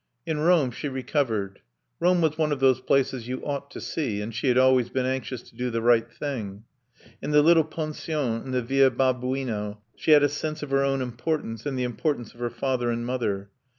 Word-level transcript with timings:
In 0.25 0.39
Rome 0.39 0.71
she 0.71 0.89
recovered. 0.89 1.59
Rome 1.99 2.21
was 2.21 2.35
one 2.35 2.51
of 2.51 2.59
those 2.59 2.81
places 2.81 3.27
you 3.27 3.45
ought 3.45 3.69
to 3.69 3.79
see; 3.79 4.27
she 4.31 4.47
had 4.47 4.57
always 4.57 4.89
been 4.89 5.05
anxious 5.05 5.43
to 5.43 5.55
do 5.55 5.69
the 5.69 5.79
right 5.83 6.11
thing. 6.11 6.63
In 7.21 7.29
the 7.29 7.43
little 7.43 7.63
Pension 7.63 8.41
in 8.43 8.49
the 8.49 8.63
Via 8.63 8.89
Babuino 8.89 9.77
she 9.95 10.09
had 10.09 10.23
a 10.23 10.27
sense 10.27 10.63
of 10.63 10.71
her 10.71 10.83
own 10.83 11.03
importance 11.03 11.67
and 11.67 11.77
the 11.77 11.83
importance 11.83 12.33
of 12.33 12.39
her 12.39 12.49
father 12.49 12.89
and 12.89 13.05
mother. 13.05 13.51